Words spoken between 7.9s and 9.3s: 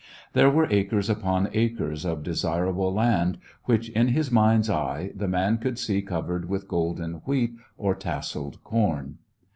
tasseled corn.